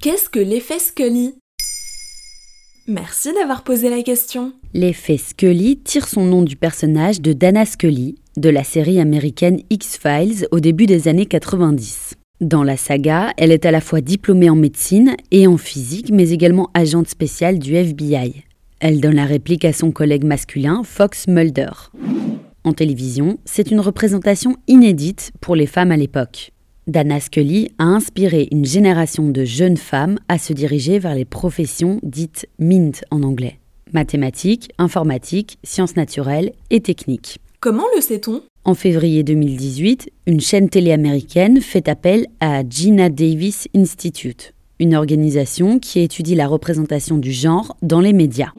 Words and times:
Qu'est-ce 0.00 0.30
que 0.30 0.38
l'effet 0.38 0.78
Scully? 0.78 1.34
Merci 2.86 3.34
d'avoir 3.34 3.64
posé 3.64 3.90
la 3.90 4.04
question. 4.04 4.52
L'effet 4.72 5.16
Scully 5.16 5.76
tire 5.76 6.06
son 6.06 6.24
nom 6.24 6.42
du 6.42 6.54
personnage 6.54 7.20
de 7.20 7.32
Dana 7.32 7.66
Scully 7.66 8.14
de 8.36 8.48
la 8.48 8.62
série 8.62 9.00
américaine 9.00 9.60
X-Files 9.70 10.46
au 10.52 10.60
début 10.60 10.86
des 10.86 11.08
années 11.08 11.26
90. 11.26 12.14
Dans 12.40 12.62
la 12.62 12.76
saga, 12.76 13.32
elle 13.38 13.50
est 13.50 13.66
à 13.66 13.72
la 13.72 13.80
fois 13.80 14.00
diplômée 14.00 14.48
en 14.48 14.54
médecine 14.54 15.16
et 15.32 15.48
en 15.48 15.56
physique, 15.56 16.10
mais 16.12 16.30
également 16.30 16.70
agente 16.74 17.08
spéciale 17.08 17.58
du 17.58 17.74
FBI. 17.74 18.44
Elle 18.78 19.00
donne 19.00 19.16
la 19.16 19.26
réplique 19.26 19.64
à 19.64 19.72
son 19.72 19.90
collègue 19.90 20.22
masculin, 20.22 20.82
Fox 20.84 21.26
Mulder. 21.26 21.90
En 22.62 22.72
télévision, 22.72 23.38
c'est 23.44 23.72
une 23.72 23.80
représentation 23.80 24.58
inédite 24.68 25.32
pour 25.40 25.56
les 25.56 25.66
femmes 25.66 25.90
à 25.90 25.96
l'époque. 25.96 26.52
Dana 26.88 27.20
Scully 27.20 27.68
a 27.78 27.84
inspiré 27.84 28.48
une 28.50 28.64
génération 28.64 29.28
de 29.28 29.44
jeunes 29.44 29.76
femmes 29.76 30.18
à 30.28 30.38
se 30.38 30.54
diriger 30.54 30.98
vers 30.98 31.14
les 31.14 31.26
professions 31.26 32.00
dites 32.02 32.48
MINT 32.58 33.02
en 33.10 33.22
anglais 33.22 33.58
mathématiques, 33.92 34.70
informatique, 34.76 35.58
sciences 35.64 35.96
naturelles 35.96 36.52
et 36.70 36.80
techniques. 36.80 37.38
Comment 37.60 37.86
le 37.94 38.02
sait-on? 38.02 38.42
En 38.64 38.74
février 38.74 39.22
2018, 39.22 40.10
une 40.26 40.40
chaîne 40.40 40.68
télé 40.68 40.92
américaine 40.92 41.60
fait 41.62 41.88
appel 41.88 42.26
à 42.40 42.62
Gina 42.68 43.08
Davis 43.08 43.66
Institute, 43.74 44.52
une 44.78 44.94
organisation 44.94 45.78
qui 45.78 46.00
étudie 46.00 46.34
la 46.34 46.46
représentation 46.46 47.16
du 47.16 47.32
genre 47.32 47.76
dans 47.80 48.00
les 48.00 48.12
médias. 48.12 48.52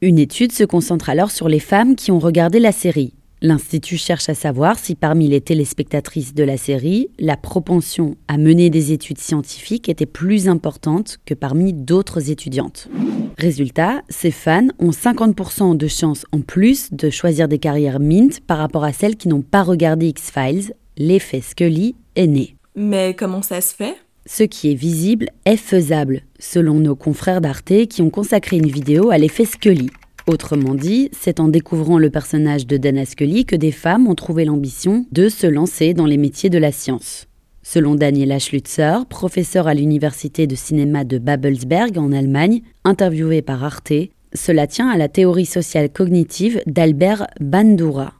Une 0.00 0.18
étude 0.18 0.50
se 0.50 0.64
concentre 0.64 1.08
alors 1.08 1.30
sur 1.30 1.48
les 1.48 1.60
femmes 1.60 1.94
qui 1.94 2.10
ont 2.10 2.18
regardé 2.18 2.58
la 2.58 2.72
série 2.72 3.14
L'Institut 3.44 3.98
cherche 3.98 4.30
à 4.30 4.34
savoir 4.34 4.78
si 4.78 4.94
parmi 4.94 5.28
les 5.28 5.42
téléspectatrices 5.42 6.32
de 6.32 6.44
la 6.44 6.56
série, 6.56 7.10
la 7.18 7.36
propension 7.36 8.16
à 8.26 8.38
mener 8.38 8.70
des 8.70 8.92
études 8.92 9.18
scientifiques 9.18 9.90
était 9.90 10.06
plus 10.06 10.48
importante 10.48 11.18
que 11.26 11.34
parmi 11.34 11.74
d'autres 11.74 12.30
étudiantes. 12.30 12.88
Résultat, 13.36 14.00
ces 14.08 14.30
fans 14.30 14.68
ont 14.78 14.92
50% 14.92 15.76
de 15.76 15.88
chances 15.88 16.24
en 16.32 16.40
plus 16.40 16.90
de 16.90 17.10
choisir 17.10 17.46
des 17.46 17.58
carrières 17.58 18.00
mint 18.00 18.40
par 18.40 18.56
rapport 18.56 18.82
à 18.82 18.94
celles 18.94 19.16
qui 19.16 19.28
n'ont 19.28 19.42
pas 19.42 19.62
regardé 19.62 20.06
X-Files. 20.06 20.72
L'effet 20.96 21.42
Scully 21.42 21.96
est 22.16 22.26
né. 22.26 22.56
Mais 22.74 23.14
comment 23.14 23.42
ça 23.42 23.60
se 23.60 23.74
fait? 23.74 23.96
Ce 24.24 24.44
qui 24.44 24.70
est 24.70 24.74
visible 24.74 25.28
est 25.44 25.58
faisable, 25.58 26.22
selon 26.38 26.76
nos 26.76 26.96
confrères 26.96 27.42
d'Arte 27.42 27.88
qui 27.90 28.00
ont 28.00 28.08
consacré 28.08 28.56
une 28.56 28.70
vidéo 28.70 29.10
à 29.10 29.18
l'effet 29.18 29.44
Scully. 29.44 29.90
Autrement 30.26 30.74
dit, 30.74 31.10
c'est 31.12 31.38
en 31.38 31.48
découvrant 31.48 31.98
le 31.98 32.08
personnage 32.08 32.66
de 32.66 32.78
Dana 32.78 33.04
Scully 33.04 33.44
que 33.44 33.56
des 33.56 33.72
femmes 33.72 34.08
ont 34.08 34.14
trouvé 34.14 34.46
l'ambition 34.46 35.04
de 35.12 35.28
se 35.28 35.46
lancer 35.46 35.92
dans 35.92 36.06
les 36.06 36.16
métiers 36.16 36.48
de 36.48 36.56
la 36.56 36.72
science. 36.72 37.26
Selon 37.62 37.94
Daniela 37.94 38.38
Schlutzer, 38.38 39.04
professeur 39.10 39.68
à 39.68 39.74
l'université 39.74 40.46
de 40.46 40.54
cinéma 40.54 41.04
de 41.04 41.18
Babelsberg 41.18 41.98
en 41.98 42.10
Allemagne, 42.10 42.62
interviewé 42.84 43.42
par 43.42 43.64
Arte, 43.64 43.92
cela 44.32 44.66
tient 44.66 44.88
à 44.88 44.96
la 44.96 45.08
théorie 45.08 45.46
sociale 45.46 45.90
cognitive 45.90 46.62
d'Albert 46.66 47.26
Bandura. 47.40 48.14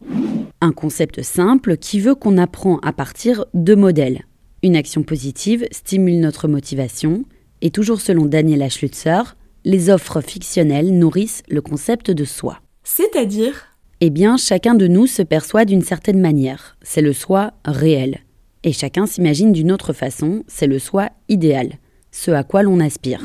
Un 0.60 0.72
concept 0.72 1.22
simple 1.22 1.78
qui 1.78 2.00
veut 2.00 2.14
qu'on 2.14 2.36
apprend 2.36 2.78
à 2.80 2.92
partir 2.92 3.46
de 3.54 3.74
modèles. 3.74 4.24
Une 4.62 4.76
action 4.76 5.02
positive 5.02 5.66
stimule 5.70 6.20
notre 6.20 6.48
motivation, 6.48 7.24
et 7.62 7.70
toujours 7.70 8.02
selon 8.02 8.26
Daniela 8.26 8.68
Schlutzer, 8.68 9.36
les 9.64 9.90
offres 9.90 10.20
fictionnelles 10.20 10.96
nourrissent 10.96 11.42
le 11.48 11.60
concept 11.60 12.10
de 12.10 12.24
soi. 12.24 12.60
C'est-à-dire? 12.82 13.66
Eh 14.00 14.10
bien, 14.10 14.36
chacun 14.36 14.74
de 14.74 14.86
nous 14.86 15.06
se 15.06 15.22
perçoit 15.22 15.64
d'une 15.64 15.82
certaine 15.82 16.20
manière. 16.20 16.76
C'est 16.82 17.00
le 17.00 17.12
soi 17.12 17.52
réel. 17.64 18.18
Et 18.62 18.72
chacun 18.72 19.06
s'imagine 19.06 19.52
d'une 19.52 19.72
autre 19.72 19.92
façon. 19.92 20.44
C'est 20.46 20.66
le 20.66 20.78
soi 20.78 21.08
idéal. 21.28 21.78
Ce 22.10 22.30
à 22.30 22.44
quoi 22.44 22.62
l'on 22.62 22.80
aspire. 22.80 23.22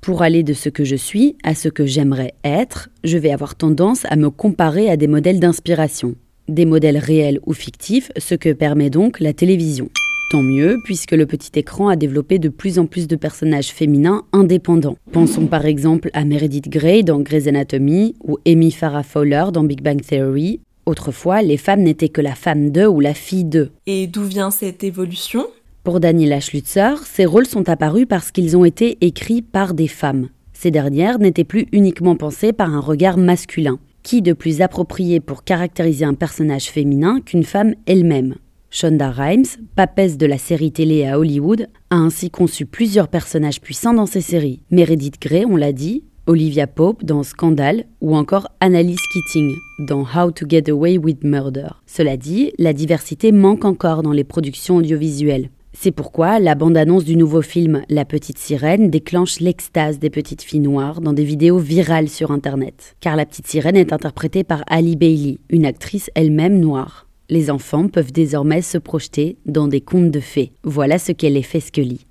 Pour 0.00 0.22
aller 0.22 0.42
de 0.42 0.52
ce 0.52 0.68
que 0.68 0.84
je 0.84 0.96
suis 0.96 1.36
à 1.44 1.54
ce 1.54 1.68
que 1.68 1.86
j'aimerais 1.86 2.34
être, 2.42 2.88
je 3.04 3.18
vais 3.18 3.30
avoir 3.30 3.54
tendance 3.54 4.04
à 4.06 4.16
me 4.16 4.30
comparer 4.30 4.90
à 4.90 4.96
des 4.96 5.06
modèles 5.06 5.40
d'inspiration. 5.40 6.14
Des 6.48 6.64
modèles 6.64 6.98
réels 6.98 7.40
ou 7.46 7.52
fictifs, 7.52 8.10
ce 8.16 8.34
que 8.34 8.52
permet 8.52 8.90
donc 8.90 9.20
la 9.20 9.32
télévision. 9.32 9.88
Tant 10.32 10.42
mieux, 10.42 10.78
puisque 10.82 11.12
le 11.12 11.26
petit 11.26 11.50
écran 11.56 11.88
a 11.88 11.96
développé 11.96 12.38
de 12.38 12.48
plus 12.48 12.78
en 12.78 12.86
plus 12.86 13.06
de 13.06 13.16
personnages 13.16 13.68
féminins 13.68 14.22
indépendants. 14.32 14.96
Pensons 15.12 15.46
par 15.46 15.66
exemple 15.66 16.08
à 16.14 16.24
Meredith 16.24 16.70
Grey 16.70 17.02
dans 17.02 17.20
Grey's 17.20 17.48
Anatomy 17.48 18.14
ou 18.24 18.38
Amy 18.46 18.70
Farrah 18.70 19.02
Fowler 19.02 19.44
dans 19.52 19.62
Big 19.62 19.82
Bang 19.82 20.00
Theory. 20.00 20.60
Autrefois, 20.86 21.42
les 21.42 21.58
femmes 21.58 21.82
n'étaient 21.82 22.08
que 22.08 22.22
la 22.22 22.34
femme 22.34 22.70
d'eux 22.70 22.86
ou 22.86 23.00
la 23.00 23.12
fille 23.12 23.44
d'eux. 23.44 23.72
Et 23.86 24.06
d'où 24.06 24.22
vient 24.24 24.50
cette 24.50 24.82
évolution? 24.82 25.48
Pour 25.84 26.00
Daniela 26.00 26.40
Schlutzer, 26.40 26.94
ces 27.04 27.26
rôles 27.26 27.44
sont 27.44 27.68
apparus 27.68 28.06
parce 28.08 28.30
qu'ils 28.30 28.56
ont 28.56 28.64
été 28.64 28.96
écrits 29.02 29.42
par 29.42 29.74
des 29.74 29.86
femmes. 29.86 30.30
Ces 30.54 30.70
dernières 30.70 31.18
n'étaient 31.18 31.44
plus 31.44 31.66
uniquement 31.72 32.16
pensées 32.16 32.54
par 32.54 32.72
un 32.72 32.80
regard 32.80 33.18
masculin. 33.18 33.78
Qui 34.02 34.22
de 34.22 34.32
plus 34.32 34.62
approprié 34.62 35.20
pour 35.20 35.44
caractériser 35.44 36.06
un 36.06 36.14
personnage 36.14 36.70
féminin 36.70 37.20
qu'une 37.20 37.44
femme 37.44 37.74
elle-même? 37.84 38.36
Shonda 38.74 39.10
Rhimes, 39.10 39.44
papesse 39.76 40.16
de 40.16 40.24
la 40.24 40.38
série 40.38 40.72
télé 40.72 41.04
à 41.04 41.18
Hollywood, 41.18 41.68
a 41.90 41.96
ainsi 41.96 42.30
conçu 42.30 42.64
plusieurs 42.64 43.08
personnages 43.08 43.60
puissants 43.60 43.92
dans 43.92 44.06
ses 44.06 44.22
séries. 44.22 44.62
Meredith 44.70 45.20
Grey, 45.20 45.44
on 45.44 45.56
l'a 45.56 45.72
dit, 45.72 46.04
Olivia 46.26 46.66
Pope 46.66 47.04
dans 47.04 47.22
Scandal 47.22 47.84
ou 48.00 48.16
encore 48.16 48.48
Annalise 48.60 48.96
Keating 49.12 49.54
dans 49.80 50.06
How 50.06 50.30
to 50.30 50.46
Get 50.48 50.70
Away 50.70 50.96
with 50.96 51.22
Murder. 51.22 51.68
Cela 51.84 52.16
dit, 52.16 52.52
la 52.58 52.72
diversité 52.72 53.30
manque 53.30 53.66
encore 53.66 54.02
dans 54.02 54.12
les 54.12 54.24
productions 54.24 54.76
audiovisuelles. 54.76 55.50
C'est 55.74 55.92
pourquoi 55.92 56.38
la 56.38 56.54
bande-annonce 56.54 57.04
du 57.04 57.16
nouveau 57.16 57.42
film 57.42 57.82
La 57.90 58.06
Petite 58.06 58.38
Sirène 58.38 58.88
déclenche 58.88 59.40
l'extase 59.40 59.98
des 59.98 60.10
petites 60.10 60.42
filles 60.42 60.60
noires 60.60 61.02
dans 61.02 61.12
des 61.12 61.24
vidéos 61.24 61.58
virales 61.58 62.08
sur 62.08 62.30
Internet. 62.30 62.96
Car 63.00 63.16
la 63.16 63.26
Petite 63.26 63.48
Sirène 63.48 63.76
est 63.76 63.92
interprétée 63.92 64.44
par 64.44 64.64
Ali 64.66 64.96
Bailey, 64.96 65.40
une 65.50 65.66
actrice 65.66 66.10
elle-même 66.14 66.58
noire 66.58 67.06
les 67.28 67.50
enfants 67.50 67.88
peuvent 67.88 68.12
désormais 68.12 68.62
se 68.62 68.78
projeter 68.78 69.36
dans 69.46 69.68
des 69.68 69.80
contes 69.80 70.10
de 70.10 70.20
fées. 70.20 70.52
Voilà 70.64 70.98
ce 70.98 71.12
qu'est 71.12 71.30
l'effet 71.30 71.60
Scully. 71.60 72.06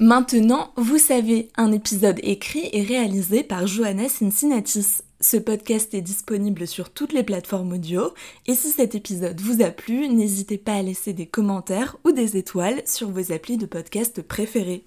Maintenant, 0.00 0.72
vous 0.76 0.98
savez, 0.98 1.50
un 1.56 1.70
épisode 1.70 2.18
écrit 2.24 2.68
et 2.72 2.82
réalisé 2.82 3.44
par 3.44 3.68
Johanna 3.68 4.08
Cincinnatis. 4.08 5.02
Ce 5.20 5.36
podcast 5.36 5.94
est 5.94 6.00
disponible 6.00 6.66
sur 6.66 6.90
toutes 6.90 7.12
les 7.12 7.22
plateformes 7.22 7.74
audio 7.74 8.12
et 8.48 8.54
si 8.54 8.70
cet 8.70 8.96
épisode 8.96 9.40
vous 9.40 9.62
a 9.62 9.70
plu, 9.70 10.08
n'hésitez 10.08 10.58
pas 10.58 10.74
à 10.74 10.82
laisser 10.82 11.12
des 11.12 11.26
commentaires 11.26 11.96
ou 12.04 12.10
des 12.10 12.36
étoiles 12.36 12.82
sur 12.84 13.10
vos 13.10 13.30
applis 13.32 13.58
de 13.58 13.66
podcast 13.66 14.22
préférés. 14.22 14.84